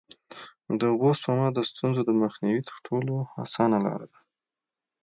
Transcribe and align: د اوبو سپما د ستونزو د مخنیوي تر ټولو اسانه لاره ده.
د 0.79 0.81
اوبو 0.91 1.09
سپما 1.19 1.47
د 1.53 1.59
ستونزو 1.69 2.01
د 2.05 2.11
مخنیوي 2.21 2.61
تر 2.69 2.77
ټولو 2.85 3.13
اسانه 3.43 3.77
لاره 3.85 4.05
ده. 4.11 4.19